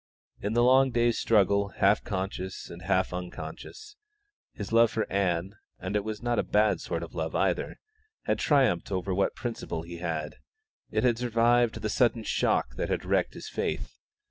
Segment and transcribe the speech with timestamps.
[0.41, 3.97] In the long day's struggle, half conscious and half unconscious,
[4.51, 7.79] his love for Ann and it was not a bad sort of love either
[8.23, 10.37] had triumphed over what principle he had;
[10.89, 13.93] it had survived the sudden shock that had wrecked his faith.